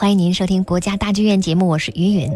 [0.00, 2.32] 欢迎您收听国家大剧院节目，我是云云。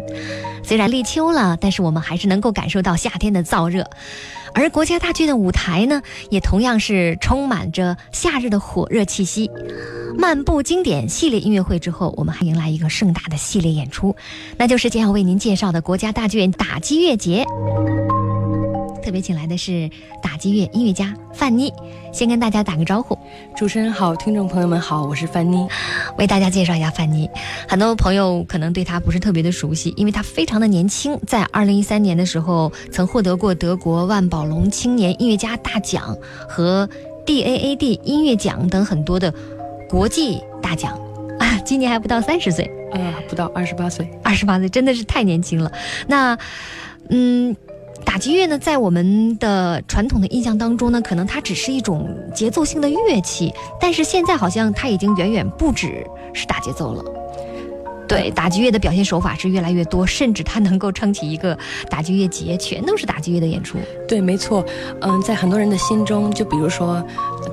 [0.61, 3.89] 虽然立秋了，但是我们还是能够感受到夏天的燥热，
[4.53, 9.49] 而国家大剧院的舞台呢，也同样是充满着夏日的火热气息。
[10.15, 14.15] 漫步经典系列音乐会之后，我们还迎来一个盛大的系列演出，
[14.57, 17.43] 那就是将要为您介绍的国家大剧院打击乐节。
[19.05, 19.87] 特别请来的是
[20.19, 21.71] 打击乐音乐家范妮，
[22.11, 23.15] 先跟大家打个招呼。
[23.55, 25.67] 主持人好，听众朋友们好，我是范妮。
[26.17, 27.29] 为大家介绍一下范妮，
[27.67, 36.17] 很多朋友可能对她不是特别的熟悉，因为她非常的年轻，在二零一三年的时候曾获得过德国万宝龙青年音乐家大奖
[36.49, 36.89] 和
[37.27, 39.31] DAAD 音乐奖等很多的
[39.87, 40.99] 国际大奖
[41.37, 45.71] 啊， 今年还不到三十岁，呃，不到二十八岁，二十八岁真的是太年轻了。
[46.07, 46.35] 那，
[47.09, 47.55] 嗯。
[48.05, 57.03] 打击乐呢，在我们的传统的印象当中呢，可能它只是一种节奏性的乐器，但是现在好像它已经远远不止是打节奏了。
[58.07, 61.57] 对，打击乐的表现手法是越来越多，甚至它能够撑起一个
[61.89, 63.77] 打击乐节，全都是打击乐的演出。
[64.07, 64.65] 对，没错。
[65.01, 67.03] 嗯，在很多人的心中，就比如说，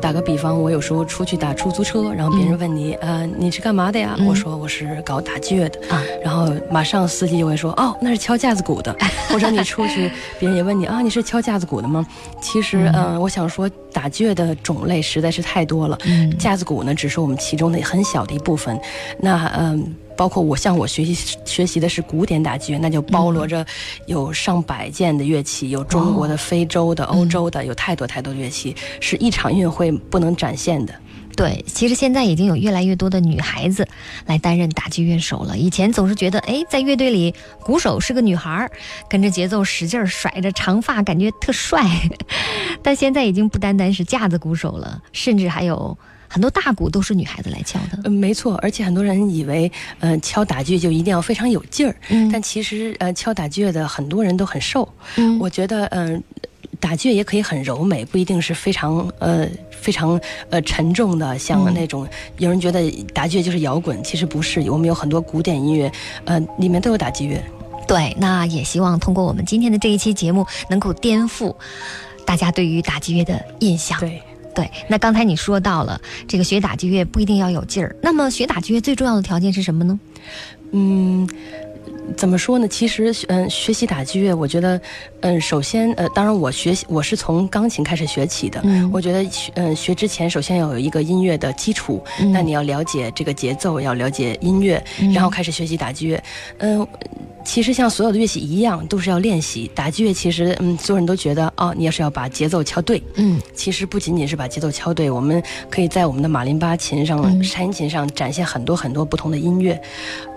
[0.00, 4.16] 打个比方，我有时候出去打出租车，然后别人问你，呃，你是干嘛的呀？
[4.26, 6.02] 我说我是搞打击乐的啊。
[6.22, 8.94] 然后马上司机就会说，哦，那是敲架子鼓的。
[9.30, 12.06] 或者你出去，别人也问你啊，你是敲架子鼓的吗？
[12.40, 15.98] 其实，嗯，我想说，打击乐的种类实在是太多了。
[16.04, 18.78] 嗯，架子鼓呢，只是我们其中的很小的一部分。
[19.18, 19.94] 那，嗯。
[20.16, 23.64] 包括我，像我学习学习的是古典打击乐，那就包罗着
[24.06, 30.94] 有上百件的乐器，有中国的、非洲的、欧洲的，有太多太多的乐器，是一场音乐会不能展现的。
[31.34, 33.88] 对，其实现在已经有越来越多的女孩子
[34.26, 35.56] 来担任打击乐手了。
[35.56, 38.70] 以前总是觉得，哎，在乐队里，鼓手是个女孩儿，
[39.08, 41.82] 跟着节奏使劲甩着长发，感觉特帅。
[42.82, 45.96] 但现在已经不单单是架子鼓手了，甚至还有。
[46.32, 56.22] 很多大鼓都是女孩子来敲的，嗯，没错，而且很多人以为，嗯，敲打击乐就一定要非常有劲儿，嗯，但其实，呃，敲打击乐的很多人都很瘦，嗯，我觉得，嗯，
[56.80, 60.18] 打击乐也可以很柔美，不一定是非常，呃，非常，
[60.48, 62.08] 呃，沉重的，像那种
[62.38, 65.92] 有人觉得打击乐就是摇滚，其实不是，我们有很多古典音乐，
[66.24, 67.44] 呃，里面都有打击乐，
[67.86, 71.54] 对，那也希望通过我们今天的这一期节目，能够颠覆
[72.24, 74.22] 大家对于打击乐的印象，对。
[74.54, 79.98] 对，那刚才你说到了这个学打击乐不一定要有劲儿，那么学打击乐最重要的条件是什么呢？
[80.72, 81.28] 嗯。
[82.16, 82.66] 怎么说呢？
[82.68, 84.80] 其实，嗯，学习打击乐，我觉得，
[85.20, 88.60] 嗯，首先，呃，当然，我学习我是从钢琴开始学起的。
[88.64, 92.02] 嗯，我觉得，嗯，学之前首先要有一个音乐的基础。
[92.20, 94.82] 嗯，那你要了解这个节奏，要了解音乐，
[95.14, 96.22] 然后开始学习打击乐。
[96.58, 96.86] 嗯，
[97.44, 99.70] 其实像所有的乐器一样，都是要练习。
[99.74, 103.02] 打击乐其实，嗯，所有人都觉得，哦，你要是要把节奏敲对。
[103.14, 109.80] 嗯，其实不仅仅是把节奏敲对，我们可以在我们的马林巴琴上、山琴上展现很多很多不同的音乐。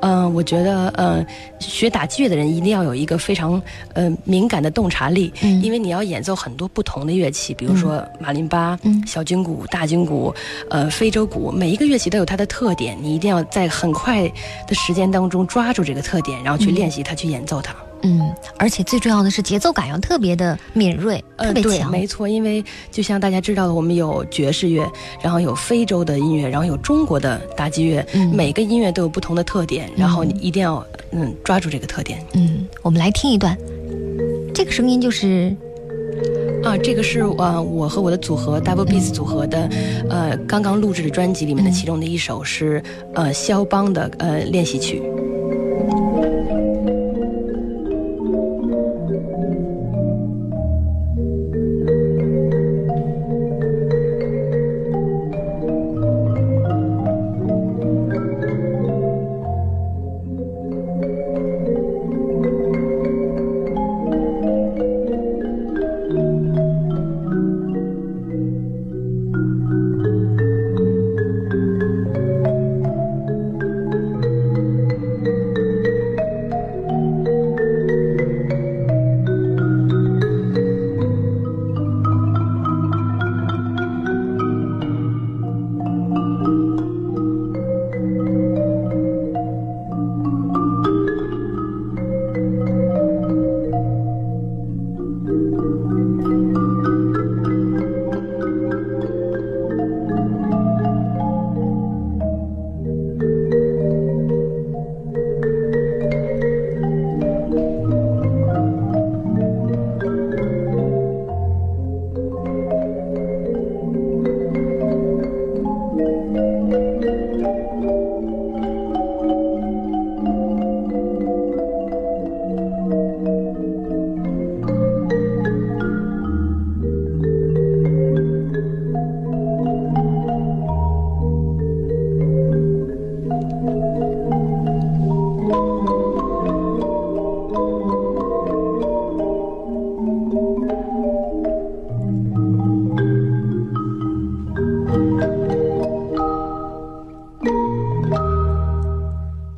[0.02, 1.25] 嗯，我觉得，嗯。
[1.60, 3.62] 学打击乐的人一定要有一个非常
[3.94, 10.34] 呃敏感的洞察力，因为你要演奏很多不同的乐器，比如说马林巴、小军鼓、大军鼓、
[10.70, 14.28] 呃非洲鼓，每一个乐器都有它的特点，你一定要在很快
[14.68, 17.76] 的时间当中抓住这个特点，然后去练习它，去演奏它。
[18.03, 21.89] 嗯，而且最重要的是节奏感要特别的敏锐，特别强。
[21.89, 24.88] 没错，因为就像大家知道的，我们有爵士乐，
[25.22, 32.23] 然后有非洲的音乐，然后有中国的打击乐，每个音乐都有不同的特点，然后你一定要嗯抓住这个特点。
[32.33, 33.57] 嗯，我们来听一段，
[34.53, 35.56] 这个声音就是
[36.63, 39.69] 啊，这个是呃我和我的组合 Double Beats 组合的
[40.09, 42.83] 呃刚刚录制的专辑里面的其中的一首是
[43.16, 45.01] 呃肖邦的呃练习曲。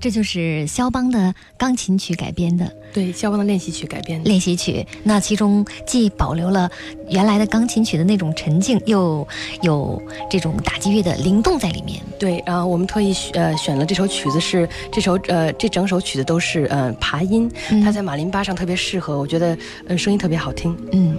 [0.07, 4.87] 这就是肖邦的钢琴曲改编的，对，肖邦的练习曲改编的练习曲。
[5.03, 6.71] 那其中既保留了
[7.09, 9.27] 原来的钢琴曲的那种沉静，又
[9.63, 12.01] 有这种打击乐的灵动在里面。
[12.17, 17.51] 对，然后我们特意呃选了这首曲子，是这首呃这整首曲子都是呃爬音，
[17.83, 19.57] 它在马林巴上特别适合，我觉得
[19.89, 20.73] 呃声音特别好听。
[20.93, 21.17] 嗯，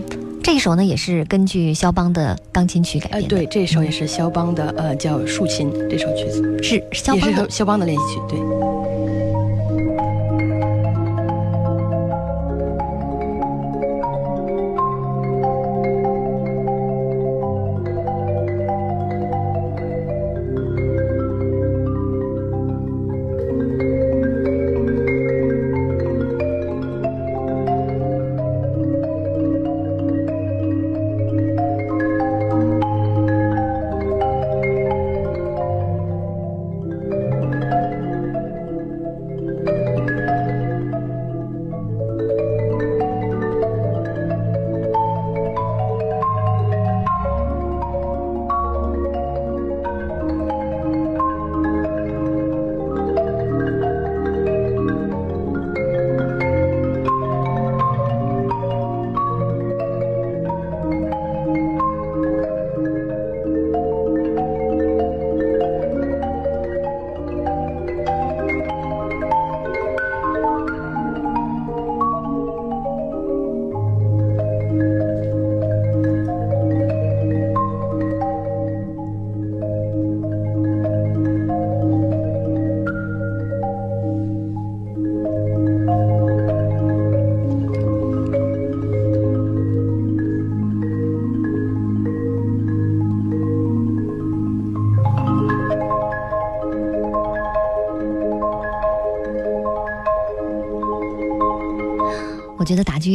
[0.51, 3.29] 这首呢也是根据肖邦的钢琴曲改编的。
[3.29, 8.88] 对，这首也是肖邦的呃叫竖琴这首曲子，是肖邦的肖邦的练习曲，对。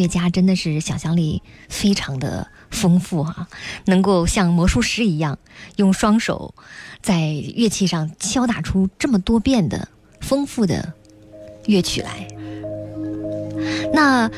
[0.03, 3.47] 乐家真的是想象力非常的丰富哈，
[3.85, 5.39] 能够像魔术师一样，
[5.77, 6.53] 用双手
[7.01, 7.21] 在
[7.55, 9.88] 乐器上敲打出这么多变的
[10.19, 10.94] 丰富的
[11.67, 12.27] 乐曲来。
[13.94, 14.29] 那，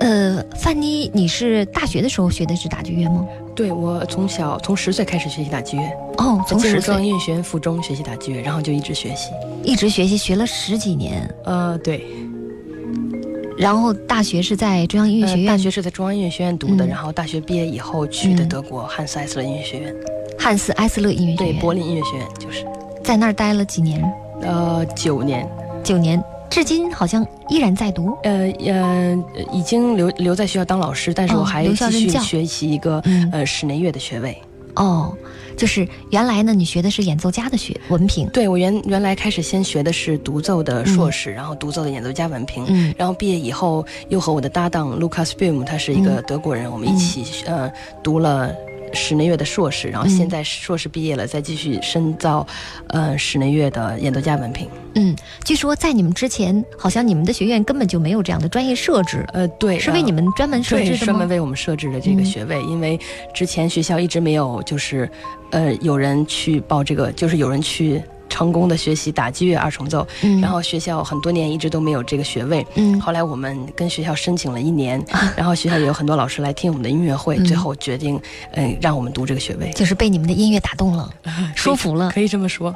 [0.00, 3.26] 呃，范妮，你是大学的时候学的是打击乐吗？
[3.56, 5.88] 对，我从小从十岁开始学习打击乐。
[6.18, 7.02] 哦，从十岁。
[7.02, 9.30] 音乐学院附中学习打击乐，然后就一直学习，
[9.62, 11.26] 一直学习，学了十几年。
[11.44, 12.04] 呃，对。
[13.56, 16.86] 然后大学是在中央音乐学院，大学是在中央音乐学院读的。
[16.86, 19.94] 然后大学毕业以后去的德国汉斯埃斯勒音乐学院，
[20.38, 22.64] 汉斯埃斯勒音乐学院，对，柏林音乐学院就是。
[23.02, 24.02] 在那儿待了几年，
[24.40, 25.46] 呃，九年，
[25.82, 28.16] 九年，至今好像依然在读。
[28.22, 34.36] 呃呃，已经留留在学校当老师，但是我还继续学习一个呃室内乐的学位。
[34.76, 35.14] 哦。
[35.56, 38.28] 就是原来呢，你学的是演奏家的学文凭。
[38.28, 42.64] 对我原原来开始先学的是独奏的硕士，然后独奏的演奏家文凭。
[42.68, 47.70] 嗯，然后毕业以后又和我的搭档 Lucas Bim，他是一个德国人，我们一起呃
[48.02, 48.54] 读了
[48.94, 52.46] 室内乐的硕士，然后现在硕士毕业了，再继续深造
[52.88, 54.68] 呃室内乐的演奏家文凭。
[54.94, 59.26] 嗯，据说在你们之前，好像你们的学院根本就没有这样的专业设置。
[59.32, 62.98] 呃，对，是为你们专门设置的专门为我们设置的这个学位，因为
[63.34, 65.10] 之前学校一直没有，就是
[65.50, 68.00] 呃，有人去报这个，就是有人去。
[68.34, 70.04] 成功的学习打击乐二重奏，
[70.42, 72.66] 然后学校很多年一直都没有这个学位。
[72.74, 75.00] 嗯，后来我们跟学校申请了一年，
[75.36, 78.20] 然后学校也有很多老师来听我们的音乐会，最后决定，
[78.54, 79.70] 嗯，让我们读这个学位。
[79.70, 81.08] 就是被你们的音乐打动了，
[81.54, 82.74] 说服了，可以这么说。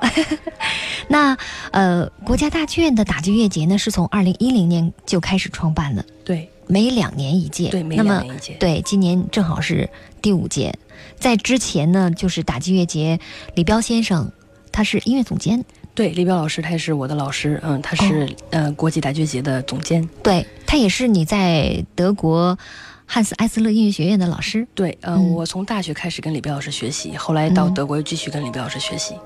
[1.10, 1.36] 那
[1.72, 9.90] 呃，国家大剧院的打击乐节呢，是从二零一零年就开始创办的，对，每两年一届，对，每两年一届，对，今年正好是
[10.22, 10.72] 第五届。
[11.18, 13.18] 在之前呢，就是打击乐节，
[13.56, 14.30] 李彪先生。
[14.78, 22.56] 他是音乐总监，对李彪老师，他也是我的老师，嗯，他是呃国际大剧节的总监，对他也是你在德国
[23.04, 29.16] 汉斯埃斯勒音乐学院的老师，对，嗯，我从大学开始跟李彪老师学习，后来到德国又继续跟李彪老师学习。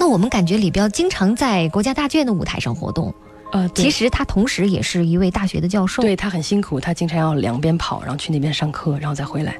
[0.00, 3.14] 那我们感觉李彪经常在国家大剧院的舞台上活动，
[3.52, 9.56] 呃，其实他同时也是一位大学的教授，对他很辛苦，他经常要两边跑，然后去那边上课，然后再回来。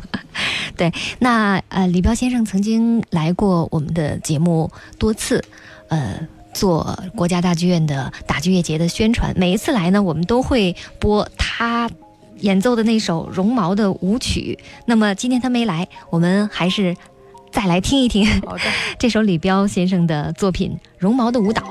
[0.76, 5.42] 对，那呃，李彪先生曾经来过我们的节目多次，
[5.88, 6.18] 呃，
[6.52, 9.32] 做国家大剧院的打击乐节的宣传。
[9.36, 11.90] 每一次来呢，我们都会播他
[12.40, 14.58] 演奏的那首绒毛的舞曲。
[14.86, 16.96] 那么今天他没来，我们还是
[17.50, 18.28] 再来听一听
[18.98, 21.62] 这首李彪先生的作品《绒毛的舞蹈》。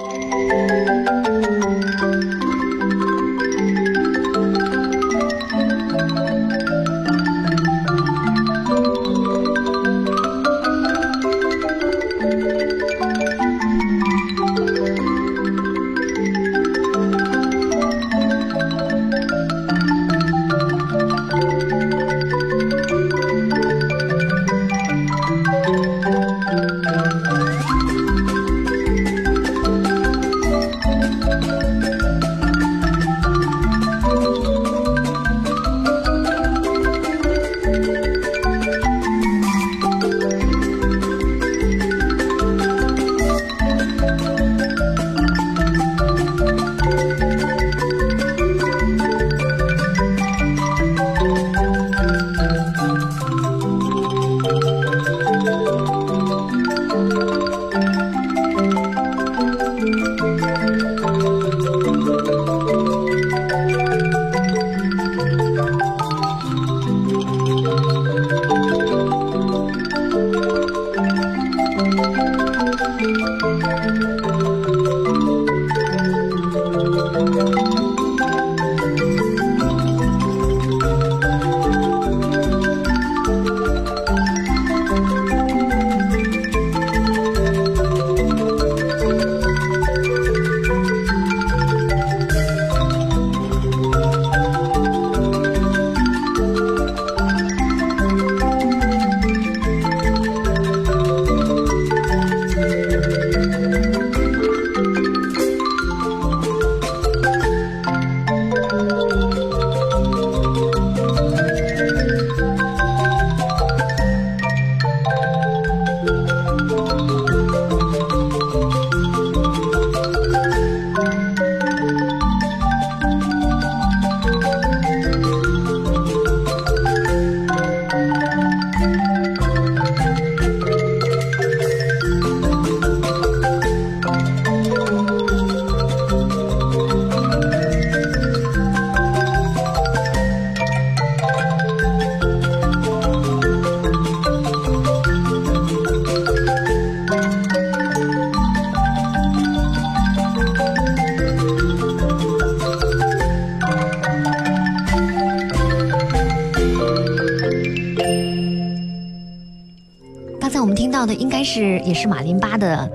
[161.85, 162.89] 也是马林巴的。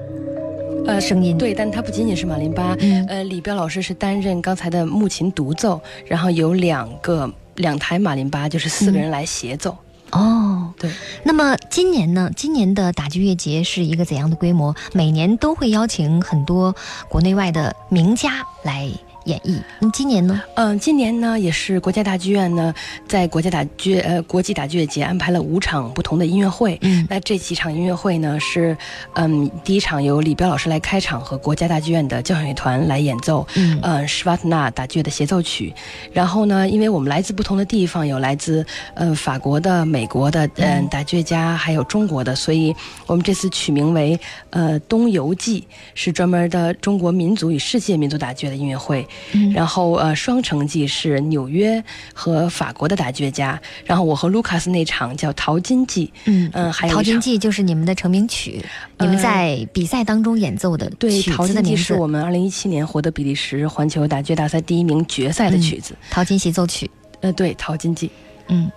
[0.86, 2.74] 呃，声音对，但它不仅仅是马林巴，
[3.08, 9.76] 呃，李彪老师是担任刚才的木琴独奏，然后有两个两台马林巴，就是四个人来协奏。
[10.12, 10.90] 哦，对。
[11.22, 12.30] 那么今年呢？
[12.34, 14.74] 今年的打击乐节是一个怎样的规模？
[14.94, 16.74] 每年都会邀请很多
[17.10, 18.90] 国内外的名家来。
[19.28, 20.42] 演绎，那今年呢？
[20.54, 22.74] 嗯，今年呢也是国家大剧院呢，
[23.06, 26.78] 在国家大剧呃国际大剧院节安排了五场不同的音乐会。
[26.80, 28.74] 嗯，那这几场音乐会呢是，
[29.14, 35.74] 嗯，第一场由李彪老师来开场，和国家大剧院的交响乐团来演奏，嗯，施瓦特纳大剧院的协奏曲。
[36.10, 42.74] 然后呢，因为我们来自不同的地方，有来自呃法国的、美国的，嗯，打击乐家，还有中国的，所以
[43.06, 44.18] 我们这次取名为
[44.50, 49.06] 呃东游记，是专门的中国民族与世界民族打击乐的音乐会。
[49.52, 51.82] 然后呃，双城记是纽约
[52.12, 53.60] 和法国的打击乐家。
[53.84, 56.50] 然后我和卢卡斯那场叫淘金记，嗯。
[56.54, 58.64] 嗯，还有淘金记就是你们的成名曲，
[58.98, 66.90] 你们在比赛当中演奏的对，淘金记是我们二零一七年获得比利时环球打击乐大赛第一名决赛的曲子，淘金协奏曲。
[67.20, 68.10] 呃，对，淘金记，
[68.48, 68.70] 嗯。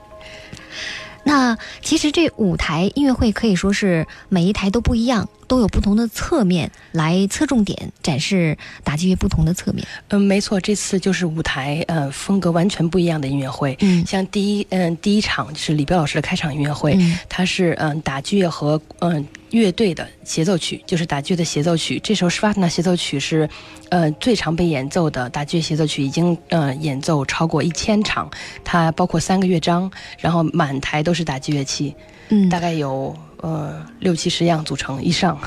[1.24, 9.86] 那其实这五台音乐会可以说是每一台都不一样，都有不同的侧面来侧重点展示打击乐不同的侧面。
[10.08, 13.76] 嗯，没错，这次就是舞台呃风格完全不一样的音乐会。
[13.82, 19.28] 嗯，像第一嗯第一场是李彪老师的开场音乐会，它是嗯打击乐和嗯。
[19.52, 22.00] 乐队的协奏曲就是打击乐的协奏曲。
[22.02, 23.50] 这首施瓦特纳协奏曲是，
[23.90, 28.32] 呃，最常被演奏的打击乐协奏曲，已经呃演奏超过一千场。
[28.64, 31.94] 它包括三个乐章，然后满台都是打击乐器，
[32.30, 35.38] 嗯，大概有呃六七十样组成以上。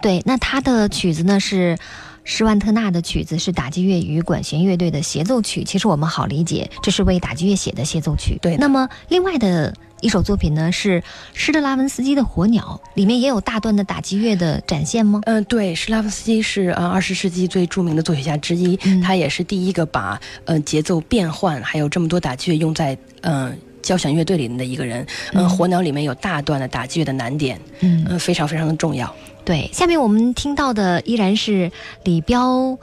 [0.00, 1.76] 对，那他的曲子呢是
[2.24, 5.62] 施万特纳的曲子，是打击乐与管弦乐队的协奏曲。
[5.64, 8.38] 其实我们好理解，这是为打击乐写的协奏曲。
[8.40, 9.74] 对，那么另外的。
[10.02, 11.02] 一首作品呢是
[11.32, 15.22] 施特拉文斯基的《火鸟》，里面也有大段的打击乐的展现吗？
[15.24, 25.06] 嗯，对，施拉文斯基是呃二十世纪最著名的作曲家之一，他也是第一个把呃节奏变换还有这么多打击乐用在嗯交响乐队里的一个人。
[25.32, 29.14] 嗯，《火鸟》里面有大段的打击乐的难点，嗯，非常非常的重要。
[29.44, 31.70] 对，下面我们听到的依然是
[32.02, 32.76] 李彪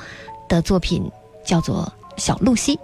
[0.48, 1.04] 的作品，
[1.46, 1.92] 叫做
[2.22, 2.80] 《小露西》。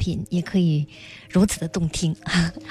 [0.00, 0.86] 品也可以
[1.28, 2.16] 如此的动听。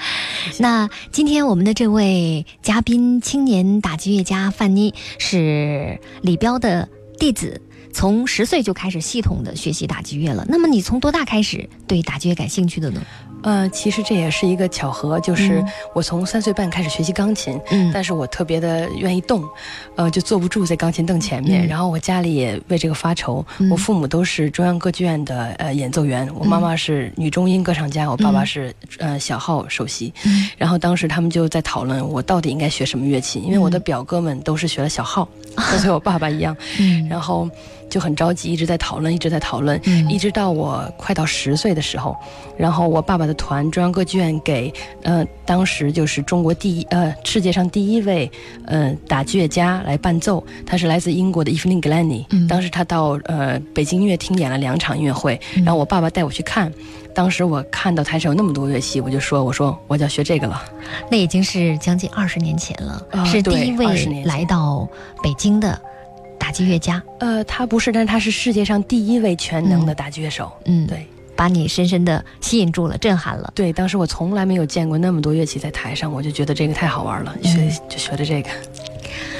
[0.58, 6.88] 那今天我们的这位嘉宾，青年打击乐家范妮是李彪的
[7.18, 7.62] 弟子，
[7.92, 10.44] 从十岁就开始系统的学习打击乐了。
[10.48, 13.00] 那么你从多大开始对打击乐感兴趣的呢？
[13.42, 19.42] 呃，其实这也是一个巧合，就是我从三岁半开始学习钢琴，嗯，但是我特别的愿意动，
[19.96, 21.66] 呃，就坐不住在钢琴凳前面。
[21.66, 30.12] 然后我家里也为这个发愁，我父母都是中央歌剧院的呃演奏员，我妈妈是女中音歌唱家，我爸爸是呃小号首席。
[30.58, 35.26] 然后当时他们就在讨论我到底应该学什么乐器，因为我的表哥们都是学了小号，
[35.56, 36.54] 都和我爸爸一样，
[37.08, 37.48] 然后。
[37.90, 42.16] 就很着急，一直在讨论，一直在讨论，一直到我快到十岁的时候，
[42.56, 44.72] 然后我爸爸的团中央歌剧院给，
[45.02, 48.30] 呃，当时就是中国第一，呃，世界上第一位，
[48.66, 52.24] 呃，打击乐家来伴奏，他是来自英国的伊芙琳·格兰尼。
[52.48, 56.72] 当时他到呃北京音乐厅演了两场音乐会，然后我爸爸带我去看，
[57.12, 60.62] 当时我看到台上有那么多乐器，我就说，我说我就要学这个了。
[61.10, 64.88] 那已经是将近二十年前了，是第一位来到
[65.22, 65.80] 北京的。
[66.50, 70.50] 打击乐家，呃，他不是，但是他是世界上第一位全能的打击乐手。
[70.64, 73.52] 嗯，对，把你深深的吸引住了，震撼了。
[73.54, 78.50] 对，当时我从来没有见过那么多乐器在台上，我就觉得这个太好玩了，学就学的这个。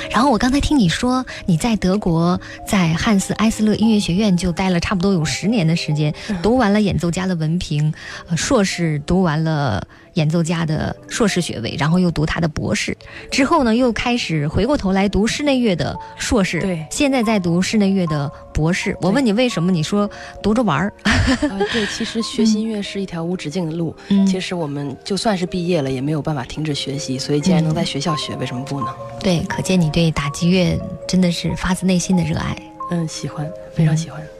[0.09, 7.93] 然后我刚才听你说你在德国在汉斯埃斯勒音乐学院就待了差不多有十年的时间，读完了演奏家的文凭，
[8.29, 9.85] 呃，硕士读完了。
[10.15, 12.97] 演奏家的硕士学位，然后又读他的博士，
[13.31, 16.61] 之后呢，又开始回过头来读室内乐的硕士。
[16.61, 18.97] 对，现在在读室内乐的博士。
[19.01, 19.71] 我问你为什么？
[19.71, 20.11] 你说
[20.43, 20.93] 读着玩儿。
[21.73, 23.95] 对，其实学习音乐是一条无止境的路。
[24.09, 27.19] 嗯，其实我们就算是毕业了，也没有办法停止学习。
[27.19, 28.87] 所以，既然能在学校学，为什么不呢？
[29.21, 32.57] 对，可见你对打击乐真的是发自内心的热爱。
[32.91, 34.21] 嗯，喜欢，非常喜欢。
[34.21, 34.40] 下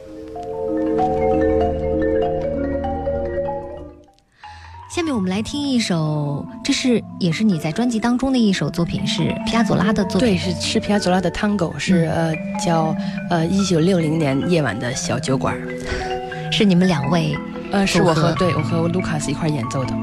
[5.21, 10.29] 们来听一首，这是也是你在专辑当中的一首作品，是皮亚佐拉的作品。
[10.29, 12.33] 对，是是皮亚佐拉的 Tango，是呃
[12.65, 12.95] 叫
[13.29, 15.55] 呃一九六零年夜晚的小酒馆，
[16.51, 17.37] 是你们两位，
[17.71, 19.93] 呃是我和对我和卢卡斯一块演奏的。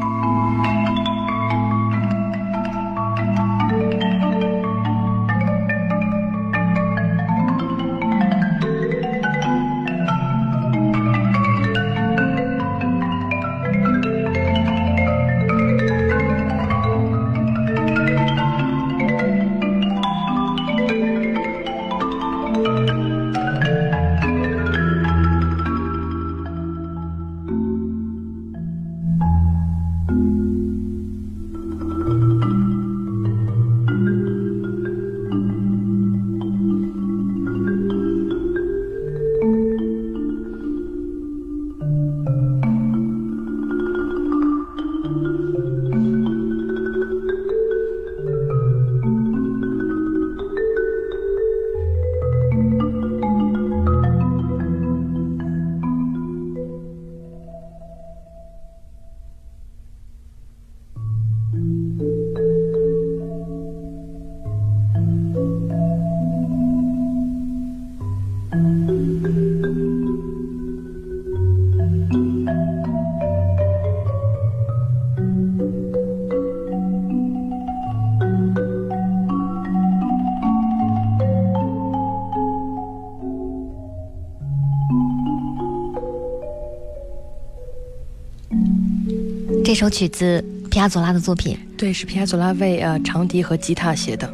[89.79, 94.29] 首曲子皮亚佐拉的作品，对，是皮亚佐拉为呃长笛和吉他写的，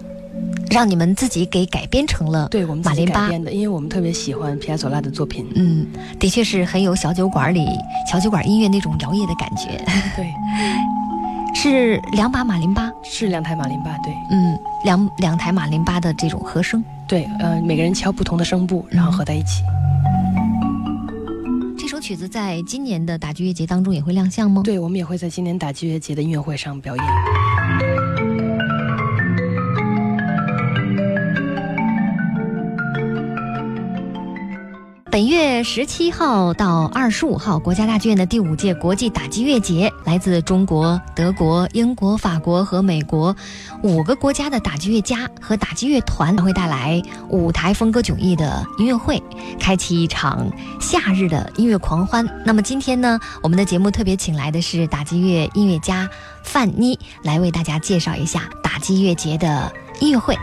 [0.71, 3.29] 让你们自己给改编成了对我们马林巴。
[3.29, 5.47] 的，因为我们特别喜欢皮亚佐拉的作品。
[5.55, 5.87] 嗯，
[6.19, 7.67] 的确是很有小酒馆里
[8.11, 9.85] 小酒馆音乐那种摇曳的感觉。
[10.17, 10.27] 对，
[11.55, 19.63] 是两把马林巴，是两台马林巴，对，嗯，两两台马林巴的这种和声，对，呃，每个人敲不同的声部，然后合在一起。
[22.05, 24.61] 曲子在今年的打击乐节当中也会亮相吗？
[24.63, 27.24] 对，我们也会在今年打击乐节的音乐会上表演。
[35.15, 43.37] 本月十七号到二十五号，国家大剧院的第五届国际打击乐节，来自中国、德国、英国、法国和美国
[43.85, 49.23] 五个国家的打击乐家和打击乐团会带来舞台风格迥异的音乐会，
[49.61, 50.51] 开启一场
[50.81, 52.29] 夏日的音乐狂欢。
[52.45, 56.11] 那么今天呢，我们的节目特别请来的是打击乐音乐家
[56.43, 60.37] 范妮，来为大家介绍一下打击乐节的音乐会。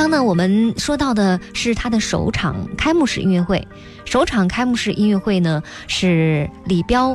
[0.00, 3.68] 刚刚呢，我们说到的是他的首场开幕式音乐会。
[4.06, 7.14] 首场开幕式音乐会呢，是李彪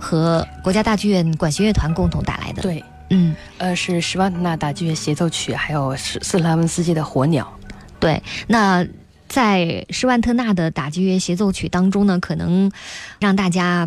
[0.00, 2.62] 和国家大剧院管弦乐团共同带来的。
[2.62, 7.52] 对，嗯，呃，是施万特纳大剧院协奏曲，还有斯斯拉文斯基的《火鸟》。
[8.00, 8.86] 对，那
[9.28, 12.72] 在施万特纳的打击乐协奏曲当中呢，可能
[13.20, 13.86] 让大家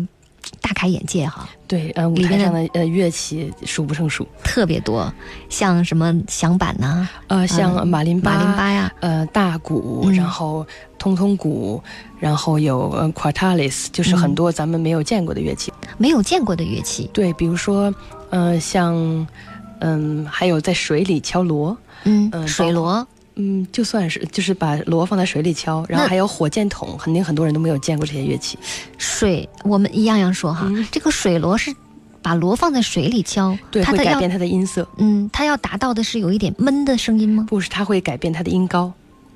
[0.60, 1.48] 大开眼界哈。
[1.66, 5.12] 对，呃，舞台上的呃乐器数不胜数，特别多，
[5.48, 10.66] 像什么响板呐，呃，像马林巴、马林巴呀，呃，大鼓，然后
[10.98, 11.80] 通通鼓，
[12.18, 17.08] 然后有呃 quartalis，就是很多咱们没有见过的乐器，没有见过的乐器。
[17.12, 17.94] 对，比如说，
[18.30, 19.26] 呃，像，
[19.80, 23.06] 嗯，还有在水里敲锣，嗯，水锣。
[23.40, 28.58] 嗯，就算是就是把锣放在水里敲，然后还有火箭筒，肯定很多人都没有见过这些乐器。
[28.98, 31.74] 水，我们一样样说哈，这个水锣是
[32.20, 34.86] 把锣放在水里敲，对，会改变它的音色。
[34.98, 37.46] 嗯，它要达到的是有一点闷的声音吗？
[37.48, 38.92] 不是，它会改变它的音高。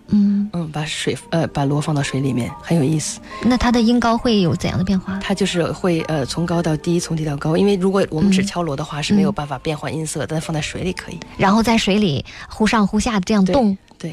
[0.09, 3.21] 嗯嗯，把水呃把锣放到水里面很有意思。
[3.43, 5.19] 那它的音高会有怎样的变化？
[5.19, 7.57] 它就是会呃从高到低，从低到高。
[7.57, 11.19] 因为如果我们只敲锣的话是没有办法变换音色，但放在水里可以。
[11.38, 13.75] 然后在水里忽上忽下这样动。
[14.05, 14.12] 对，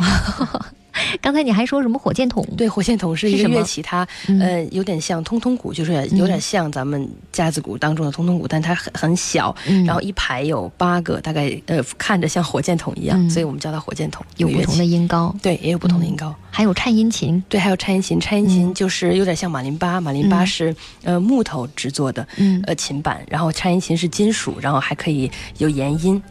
[1.21, 2.45] 刚才你还说什么火箭筒？
[2.55, 4.07] 对，火箭筒是一个乐器，它
[4.39, 9.53] 呃有点像通通鼓，就是有点像咱们架子鼓当中的通通鼓，但它很很小，
[9.85, 14.25] 然后一排有八个，大概呃看着像火箭筒一样，所以我们叫它火箭筒。
[14.37, 16.33] 有不同的音高，对，也有不同的音高。
[16.49, 20.73] 还有颤音琴，对，还有颤音琴，颤音琴就是有点像马林巴，马林巴是
[21.03, 22.25] 呃木头制作的，
[22.65, 26.21] 呃琴板，然后颤音琴是金属，然后还可以有延音。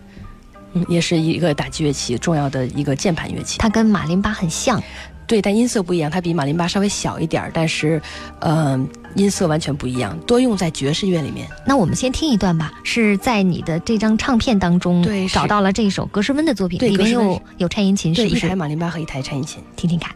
[0.72, 3.59] 嗯，也是一个打击乐器，重要的一个键盘乐器。
[3.59, 4.83] 它跟马林巴很像，
[5.26, 6.11] 对，但音色不一样。
[6.11, 8.00] 它比马林巴稍微小一点儿，但是，
[8.40, 8.78] 呃，
[9.14, 10.18] 音色完全不一样。
[10.26, 11.48] 多用在爵士乐里面。
[11.66, 18.46] 那我们先听一段吧，是在你的这张唱片当中对找到了这一首格什温的作品，里面有有颤音琴，是不是？
[18.46, 20.14] 一台马林巴和一台颤音琴，听听看。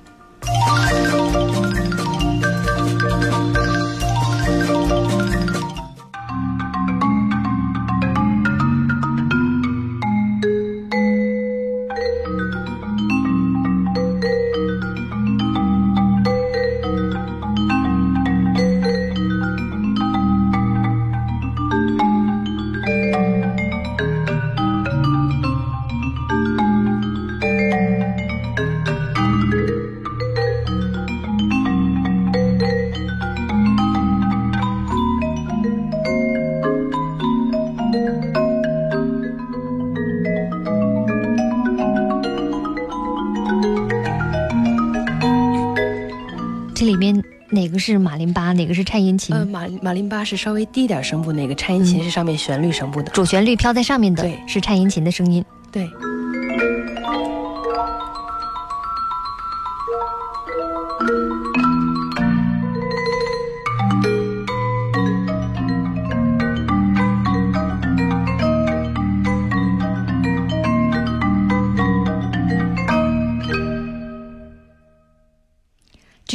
[48.24, 49.37] 林巴，哪个是颤音琴？
[49.37, 55.87] 呃，马马林巴是稍微低点声部，那个颤音琴是上面旋律声部的，主旋律飘在上面的，对，是颤音琴的声音，对。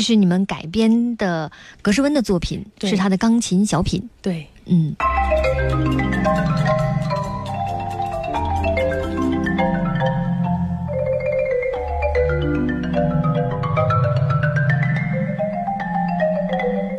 [0.10, 1.52] 是你们改编的
[1.84, 4.10] 格什温的作品，是他的钢琴小品。
[4.24, 4.95] 对，嗯。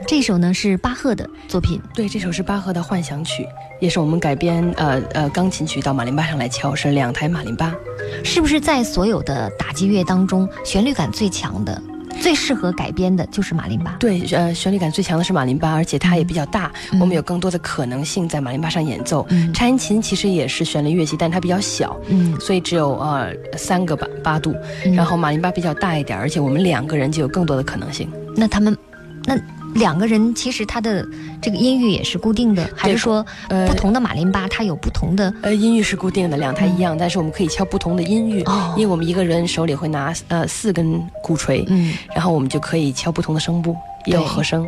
[0.06, 1.82] 这首呢是巴赫的作品。
[1.92, 3.44] 对，这首是巴赫的幻想曲，
[3.80, 7.74] 也是我们改编呃呃钢琴曲到马林巴上来敲，是两台马林巴。
[8.22, 11.82] 是不是在所有的打击乐当中，旋律感最强的？
[12.20, 16.70] 最适合改编的就是马林巴，对，呃，旋律感最强的是马林巴，而且它也比较大，
[17.00, 19.26] 我们有更多的可能性在马林巴上演奏。
[19.54, 24.54] 颤音琴其实也是旋律乐器，但它比较小，嗯，所以只有呃三个八八度，
[24.94, 28.10] 然后马林巴比较大一点，而且我们两个人就有更多的可能性。
[28.36, 28.76] 那他们，
[29.24, 29.38] 那。
[29.74, 31.06] 两个人其实他的
[31.40, 38.40] 这个音域也是固定的，还是说呃不同的马林巴它有不同的呃音域是固定的，两台一样，但是我们可以敲不同的音域，
[38.76, 44.66] 因为我们一个人手里会拿呃四根鼓槌，嗯，然后我们就可以敲不同的声部，也有和声。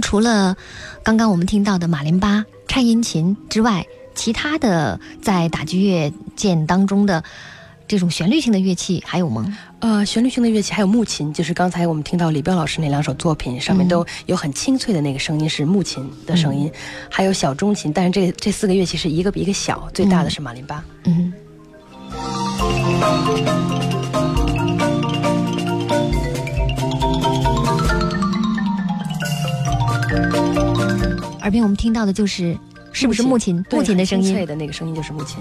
[0.00, 0.56] 么除了
[1.02, 7.22] 刚刚我们听到的马林巴、颤音琴之外，其他的在打击乐键当中的
[7.86, 9.58] 这种旋律性的乐器还有吗？
[9.80, 16.70] 呃，旋律性的乐器还有木琴，就是刚才我们听到李彪老师那两首作品上面都有很清脆的那个声音，是木琴的声音，
[17.10, 20.82] 还有小中琴，但是这这四个乐器是一个比一个小，最大的是马林巴。
[21.04, 21.32] 嗯。
[31.50, 32.56] 耳边我们听到的就是，
[32.92, 33.64] 是不是木琴？
[33.72, 35.36] 木琴的声音，脆的那个声音就是木琴。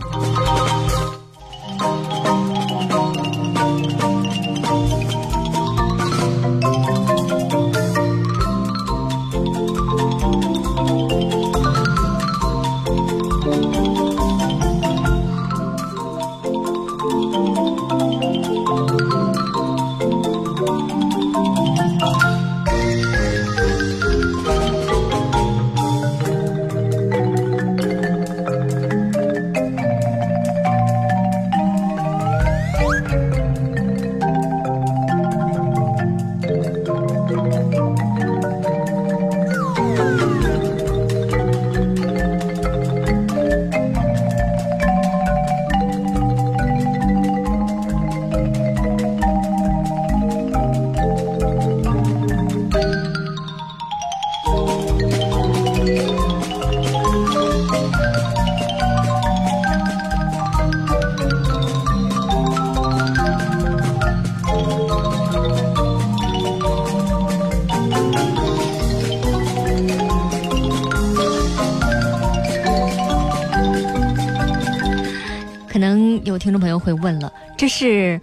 [76.80, 78.20] 会问了，这是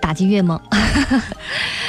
[0.00, 0.60] 打击乐吗？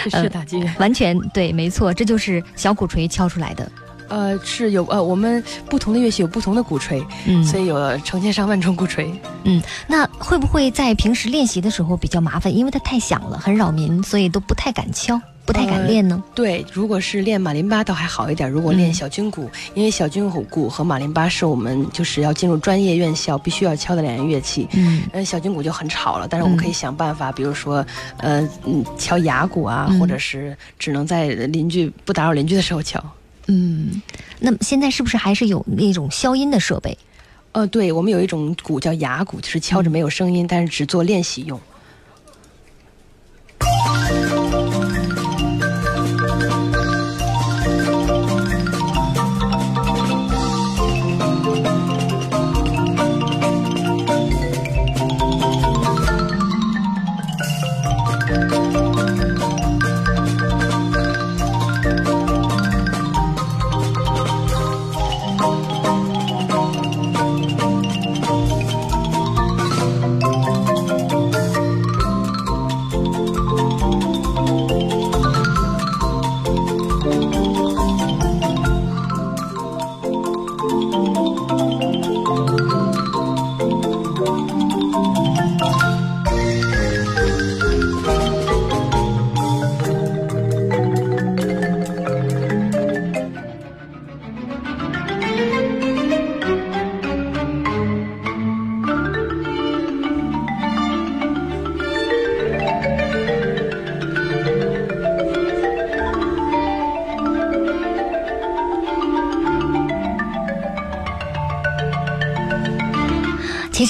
[0.03, 3.71] 这 是打击乐，完全对，没错，这就是小鼓槌敲出来的。
[4.07, 9.13] 呃，是有呃，我们不同的乐器有不同的鼓槌，嗯，所以有成千上万种鼓槌。
[9.43, 12.55] 嗯，那会不会在平时练习的时候比较麻烦？
[12.55, 15.21] 因为它太响了，很扰民，所以都不太敢敲。
[15.49, 16.23] 不太敢练呢。
[16.35, 18.47] 对，如果是练马林巴倒还好一点。
[18.47, 24.67] 如果练小军鼓，因为小军鼓和马林巴是我们就是要进入专业院校必须要敲的两样乐器。
[24.73, 27.83] 嗯，呃，小军鼓就很吵了，但是我们可以想办法，比如说，
[28.17, 33.03] 呃，嗯，敲哑鼓啊，或者是只能在邻居不打扰邻居的时候敲。
[33.47, 33.99] 嗯，
[34.39, 36.95] 那么现在是不是还是有那种消音的设备？
[37.53, 41.59] 呃，对，我们有一种鼓叫哑鼓，就是敲着没有声音，但是只做练习用。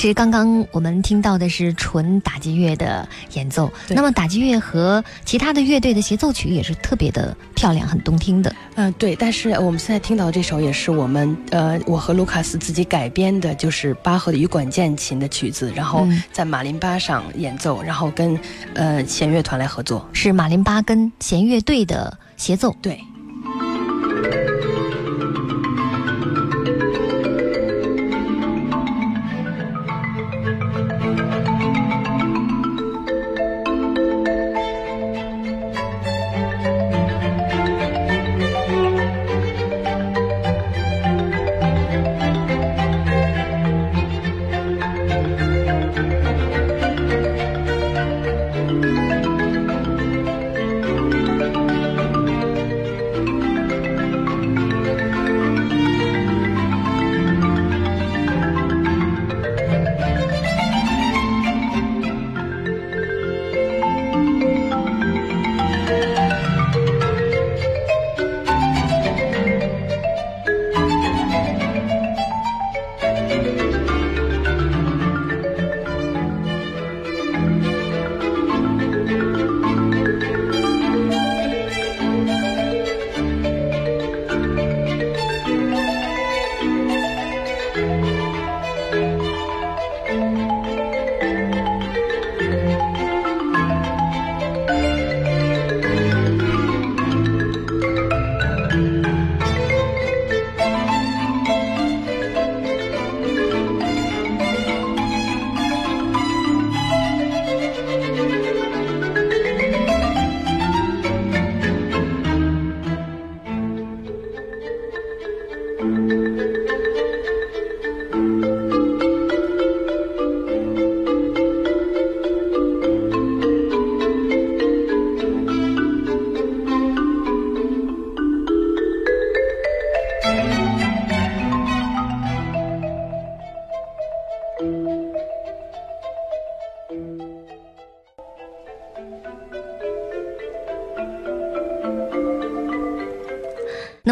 [0.07, 8.53] 实刚刚我们听到的是纯打击乐的演奏，那么打击乐和其他的乐队的协奏曲也是特别的漂亮，很动听的。
[8.75, 9.15] 嗯，对。
[9.15, 18.39] 但是我们现在听到这首也是我们呃，我和卢卡斯自己改编的，就是巴赫的羽管键琴的曲子，然后在马林巴上演奏，然后跟
[18.75, 22.75] 呃弦乐团来合作，是马林巴跟弦乐队的协奏。
[22.81, 22.99] 对。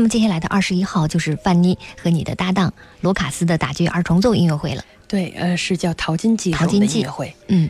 [0.08, 4.84] 么接下来的二十一号就是范妮和你的搭档罗卡斯的打击乐二重奏音乐会了。
[5.08, 7.34] 对，呃，是叫《淘金记》淘金记音乐会。
[7.48, 7.70] 嗯，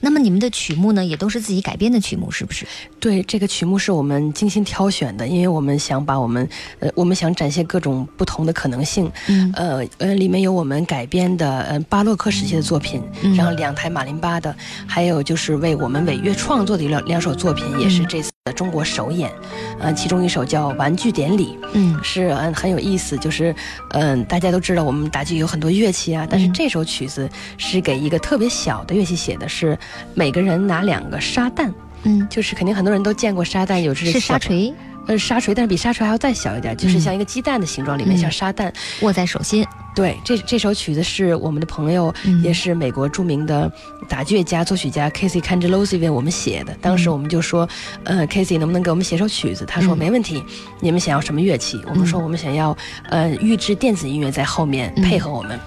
[0.00, 2.66] 那么你们的曲目呢，也都是自己改编的曲目，是不是？
[2.98, 6.48] 对，这个曲目是我们精心挑选的，因为我们想把我们，
[6.78, 9.10] 呃，我们想展现各种不同的可能性。
[9.26, 19.30] 嗯呃呃，里面有我们改编的，呃，巴洛克时期的作品，嗯然后两台马林巴的，还有就是为我们韦乐创作的两两首作品，也是嗯这次的中国首演。
[19.78, 21.98] 呃，其中一首叫《玩具典礼》，嗯。
[22.02, 23.54] 是嗯很有意思，就是
[23.90, 26.52] 嗯大家都知道我们打击有很多乐器啊，但是嗯。
[26.52, 29.78] 这首曲子是给一个特别小的乐器写的，是
[30.14, 31.72] 每个人拿两个沙弹，
[32.02, 34.72] 嗯，就是肯定很多人都见过沙弹，有这是沙，锤
[35.08, 38.72] 呃沙锤，但是比沙锤还要再小一点，就是嗯像一个鸡蛋的形状，里面嗯像沙蛋。
[39.00, 39.66] 握在手心。
[39.94, 43.72] 对，这这首曲子是我们的朋友，嗯也是美国著名的
[44.08, 46.72] 打击乐家、作曲家 Casey Cangelosi 为我们写的。
[46.80, 47.68] 当时嗯我们就说，
[48.04, 49.64] 呃，Casey 能不能给我们写首曲子？
[49.66, 50.40] 他说嗯没问题。
[50.78, 51.82] 你们想要什么乐器？
[51.88, 52.76] 我们说嗯我们想要，
[53.08, 55.58] 呃，预制电子音乐在后面嗯配合我们。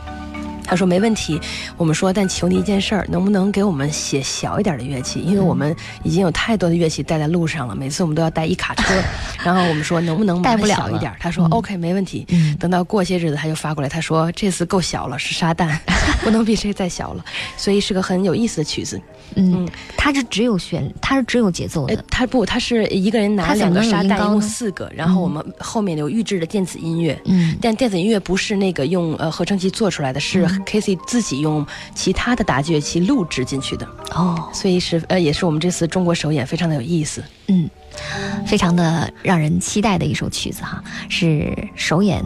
[0.64, 1.39] 他说没问题，
[1.78, 5.20] 我们说但求你一件事儿，能不能给我们写小一点的乐器？
[5.22, 8.93] 因为我们已经有太多的乐器带在路上了，每次我们都要带一卡车。
[9.43, 11.12] 然后我们说能不能带不了了小一点？
[11.20, 12.26] 他说嗯 OK，没问题。
[12.30, 15.78] 嗯等到过些日子，他就发过来，他说这次够小了，是沙旦，
[16.24, 17.26] 不能比这再小了，
[17.57, 19.01] 所以是个很有意思的曲子。
[19.36, 27.20] 嗯，它是只有旋，它是只有节奏呃的。，他不，他是一个人拿两个沙旦，一共四个，然后我们后面有预制的电子音乐。
[27.26, 37.24] 嗯但电子音乐不是那个用呃合成器做出来的，是嗯 Casey 自己用其他的打击乐器录制进去的，哦，所以是呃也是我们这次中国首演非常的有意思。
[37.47, 37.70] 嗯，
[38.45, 42.24] 非常的让人期待的一首曲子哈，是首演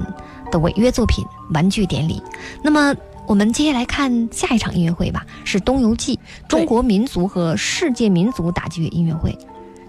[0.51, 1.23] 的违约作品
[1.53, 2.19] 《玩具典礼》。
[2.63, 2.95] 那么
[3.28, 6.15] 我们接下来看下一场音乐会吧，是《东游记》
[6.47, 9.36] 中国民族和世界民族打击乐音乐会。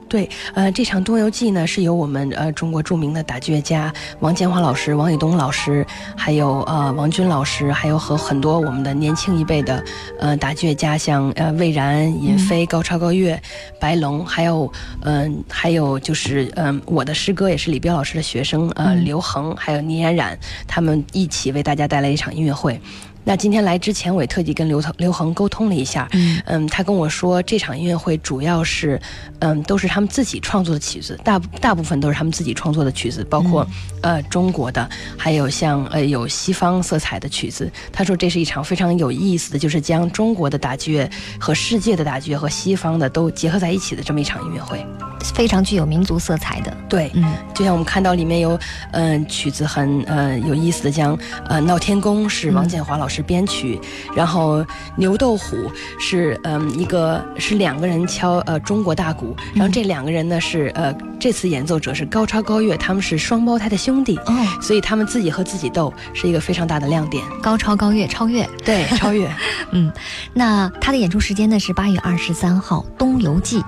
[0.08, 5.84] 对，呃，这场《东游记》呢是由我们呃中国著名的打击乐家王建华老师、王以东老师，
[6.16, 9.82] 还有呃王军老师，还有和很多我们的年轻一辈的
[10.20, 13.36] 呃打击乐家，像呃魏然、尹飞、高超高乐、
[13.80, 20.38] 白龙，还有嗯、还有就是嗯、我的师哥也是李彪老师的学生呃嗯刘恒，还有倪冉冉，
[20.68, 22.80] 他们一起为大家带来一场音乐会。
[23.28, 29.00] 那今天来之前，我也特地跟刘腾刘恒沟通了一下，嗯嗯，他跟我说，这场音乐会主要是，
[29.40, 33.66] 嗯，都是他们自己创作的曲子，大大部分都是他们自己创作的曲子，包括、
[34.00, 37.68] 呃中国的，还有像呃有西方色彩的曲子。
[37.92, 41.10] 他说这是一场非常有意思的，就是将中国的打击乐
[41.40, 44.86] 和世界的打击乐和西方的都结合在一起的这么一场音乐会。
[45.34, 46.72] 非常具有民族色彩的。
[46.88, 48.56] 对，嗯就像我们看到里面有，
[48.92, 51.18] 嗯、曲子很呃有意思的，像
[51.48, 53.80] 呃《闹天宫》是王建华老师编曲，
[54.14, 54.58] 然后
[54.96, 55.56] 《牛斗虎》
[55.98, 67.24] 是嗯、一个是两个人敲呃中国大鼓，然后这两个人呢是呃这次演奏者是高超高乐，他们是双胞胎的兄弟，哦，所以他们自己和自己斗是一个非常大的亮点。
[67.42, 68.48] 高超高越超越。
[68.64, 69.30] 对，超越。
[69.72, 69.92] 嗯，
[70.34, 73.60] 那他的演出时间呢是八月二十三号《东游记》，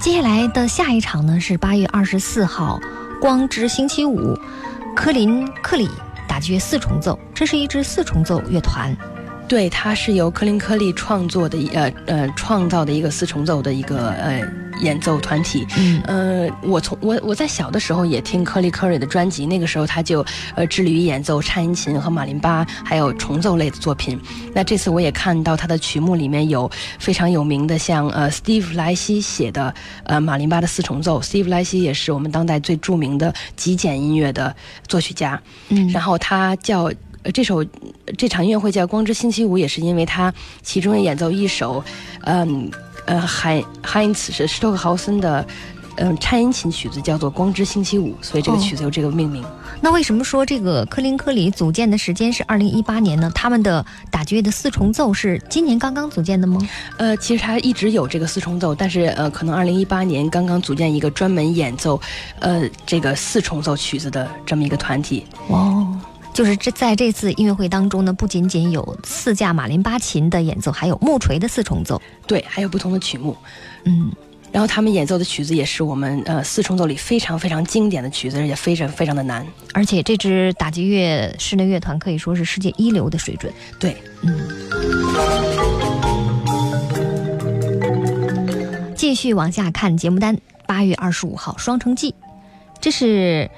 [0.00, 2.80] 接下来的下一场呢是八月二十四号
[3.20, 4.38] 光之星期五，
[4.94, 5.88] 科林克里
[6.32, 8.96] 打击乐四重奏，这是一支四重奏乐团。
[9.46, 14.42] 对，它是由科林科利创作的呃呃创造的一个四重奏的一个呃
[14.82, 15.66] 演奏团体。
[15.78, 20.24] 嗯呃，我从我我在小的时候也听科利科瑞的专辑，那个时候他就
[20.54, 24.20] 呃致力于演奏颤音琴和马林巴，还有重奏类的作品。
[24.54, 29.74] 那这次我也看到他的曲目里面有非常有名的，像呃 Steve 莱西写的
[30.04, 31.20] 呃马林巴的四重奏。
[31.20, 34.54] Steve 莱西也是我们当代最著名的极简音乐的
[34.86, 35.40] 作曲家。
[35.68, 36.90] 嗯，然后他叫。
[37.24, 37.64] 呃，这首
[38.18, 41.80] 这场音乐会叫《光之星期五》，也是因为他其中演奏一首，
[42.22, 42.68] 嗯
[43.06, 45.44] 呃，海海因茨是施托克豪森的，
[45.96, 49.44] 嗯颤音琴曲子，叫做《光之星期五》，所以这个哦曲子有这个命名。
[49.80, 53.30] 那为什么说这个科林科里组建的时间是二零一八年呢？
[53.34, 56.60] 他们的打击乐的四重奏是今年刚刚组建的吗？
[56.98, 62.00] 呃，其实他一直有这个四重奏，但是呃，可能二零一八年刚刚组建一个专门演奏，
[62.38, 65.26] 呃，这个四重奏曲子的这么一个团体。
[65.48, 65.88] 哦。
[66.32, 72.00] 就是这在这次音乐会当中呢，不仅仅有四架马林巴琴的演奏，还有木锤的四重奏。
[72.26, 73.36] 对，还有不同的曲目。
[73.84, 74.10] 嗯，
[74.50, 79.46] 然后他们演奏的曲子也是我们呃四重奏里非常非常经典的曲子，而且非常非常的难。
[79.74, 83.52] 而且这支打击乐室内乐团可以说是世界一流的水准。
[83.78, 84.40] 对，嗯。
[88.96, 92.10] 继续往下看节目单，八月二十五号《双城记》，
[92.80, 93.50] 这是。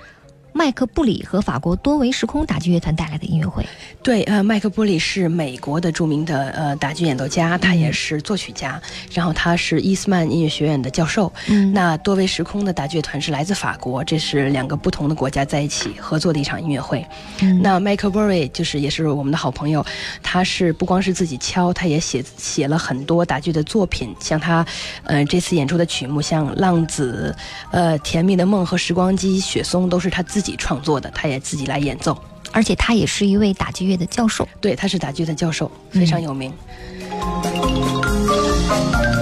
[0.56, 3.66] 麦克布里和法国多维时空打击乐团带来的音乐会。
[4.04, 8.80] 对，呃，麦克布里是美国的著名的呃打击演奏家，他也是作曲家，
[9.12, 11.32] 然后他是伊斯曼音乐学院的教授。
[11.48, 17.04] 嗯，那多维时空的打击乐团是来自法国，这是两个不同的国家在一起合作的一场音乐会。
[17.42, 19.84] 嗯，那麦克布里就是也是我们的好朋友，
[20.22, 24.64] 他是不光是自己敲，他也写写了很多打击的作品，像他，
[25.02, 27.34] 呃，这次演出的曲目像《浪子》、
[27.72, 30.43] 呃，《甜蜜的梦》和《时光机》、《雪松》都是他自。
[30.43, 32.16] 自己创作的，他也自己来演奏，
[32.52, 34.48] 而且他也是一位打击乐的教授。
[34.60, 36.52] 对，他是打击乐的教授，非常有名。
[38.70, 39.13] 耳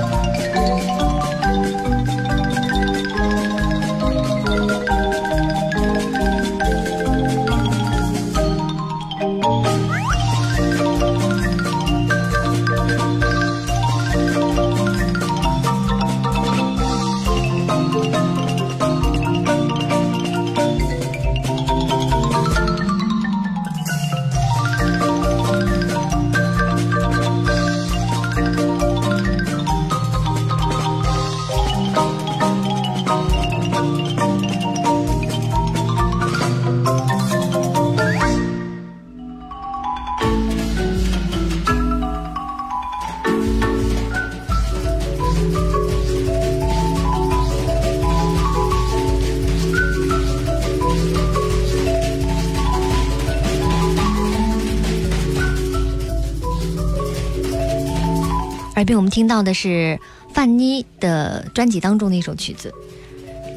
[58.92, 59.98] 边我们听到的是
[60.34, 62.70] 范妮的专辑当中的一首曲子，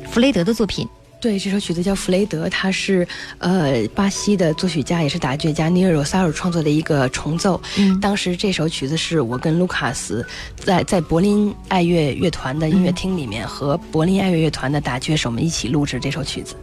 [0.10, 0.88] 弗雷德的作品。
[1.20, 3.06] 对，这首曲子叫《弗雷德》，他是
[3.40, 7.62] 呃巴西的作曲家，也是打击家尼尔·罗萨尔创作的一个重奏。
[7.78, 10.26] 嗯，当时这首曲子是我跟卢卡斯
[10.56, 16.56] 在在柏林爱乐乐团的音乐厅里面和柏林爱乐乐团的打击手们一起录制这首曲子。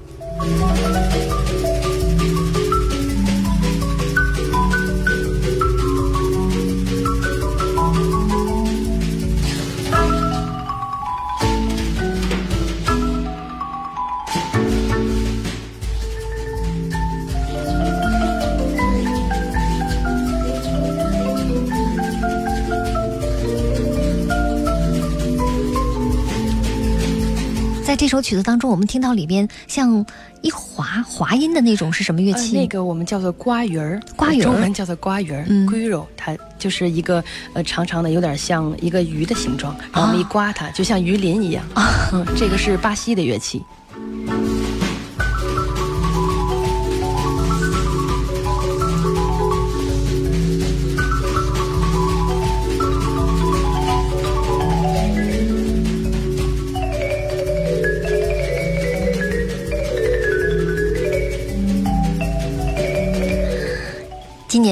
[27.93, 30.03] 在这首曲子当中，我们听到里边像
[30.41, 32.57] 一滑滑音的那种是什么乐器？
[32.57, 37.23] 那个我们叫做瓜鱼儿，瓜鱼儿，中文叫做瓜鱼儿，龟肉，它就是一个
[37.53, 41.63] 呃长长的，有点像一个鱼的形状，然后我们一刮它，就像鱼鳞一样。
[42.15, 43.63] 嗯，这个是巴西的乐器。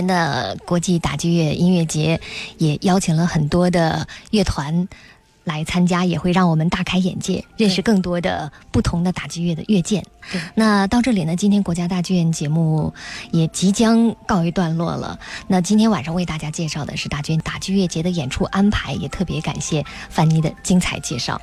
[0.01, 2.19] 年的国际打击乐音乐节
[2.57, 4.89] 也邀请了很多的乐团
[5.45, 10.03] 来参加，也会让我们大开眼界，认识更多的不同的打击乐的乐件。
[10.55, 12.93] 那到这里呢，今天国家大剧院节目
[13.31, 15.19] 也即将告一段落了。
[15.49, 21.41] 那今天晚上为大家介绍的是大剧院打击乐节的演出安排，也特别感谢范妮的精彩介绍。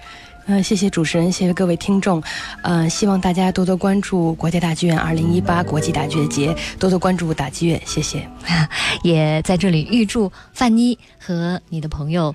[0.48, 2.24] 嗯，谢谢主持人，谢谢各位听众。
[2.64, 7.82] 呃，希望大家多多关注国家大剧院二零一八国际打击乐节，多多关注打击乐。
[7.86, 8.28] 谢谢。
[9.04, 12.34] 也在这里预祝范妮和你的朋友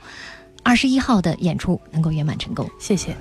[0.62, 2.68] 二十一号的演出能够圆满成功。
[2.78, 3.16] 谢谢。